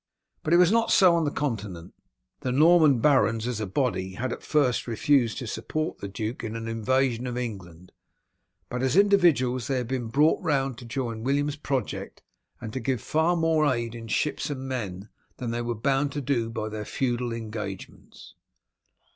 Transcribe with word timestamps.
But 0.41 0.51
it 0.51 0.57
was 0.57 0.71
not 0.71 0.89
so 0.89 1.13
on 1.13 1.25
the 1.25 1.29
Continent. 1.29 1.93
The 2.39 2.51
Norman 2.51 3.01
barons 3.01 3.45
as 3.45 3.59
a 3.61 3.67
body 3.67 4.13
had 4.15 4.33
at 4.33 4.41
first 4.41 4.87
refused 4.87 5.37
to 5.37 5.45
support 5.45 5.99
the 5.99 6.07
duke 6.07 6.43
in 6.43 6.55
an 6.55 6.67
invasion 6.67 7.27
of 7.27 7.37
England, 7.37 7.91
but 8.67 8.81
as 8.81 8.97
individuals 8.97 9.67
they 9.67 9.77
had 9.77 9.87
been 9.87 10.07
brought 10.07 10.41
round 10.41 10.79
to 10.79 10.85
join 10.85 11.17
in 11.17 11.23
William's 11.23 11.55
project, 11.55 12.23
and 12.59 12.73
to 12.73 12.79
give 12.79 12.99
far 12.99 13.35
more 13.35 13.71
aid 13.71 13.93
in 13.93 14.07
ships 14.07 14.49
and 14.49 14.67
men 14.67 15.07
than 15.37 15.51
they 15.51 15.61
were 15.61 15.75
bound 15.75 16.11
to 16.13 16.21
do 16.21 16.49
by 16.49 16.67
their 16.67 16.83
feudal 16.83 17.31
engagements. 17.31 18.33